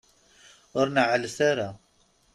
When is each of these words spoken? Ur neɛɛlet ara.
Ur 0.79 0.87
neɛɛlet 0.89 1.37
ara. 1.49 1.69